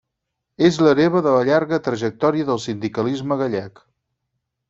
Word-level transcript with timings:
És 0.69 0.77
l'hereva 0.85 1.21
de 1.25 1.33
la 1.35 1.43
llarga 1.49 1.79
trajectòria 1.89 2.49
del 2.49 2.63
sindicalisme 2.65 3.39
gallec. 3.45 3.83